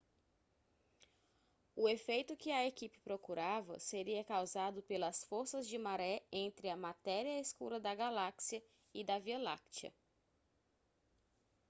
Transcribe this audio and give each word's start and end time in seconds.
o 1.75 1.87
efeito 1.87 2.35
que 2.35 2.49
a 2.49 2.65
equipe 2.65 2.99
procurava 3.01 3.77
seria 3.77 4.23
causado 4.23 4.81
pelas 4.81 5.23
forças 5.25 5.67
de 5.67 5.77
maré 5.77 6.23
entre 6.31 6.69
a 6.69 6.75
matéria 6.75 7.39
escura 7.39 7.79
da 7.79 7.93
galáxia 7.93 8.63
e 8.95 9.03
da 9.03 9.19
via 9.19 9.37
láctea 9.37 9.93